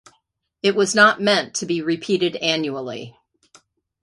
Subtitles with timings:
[0.63, 3.15] It was not meant to be repeated annually.